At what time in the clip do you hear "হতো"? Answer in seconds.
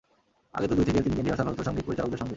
1.51-1.63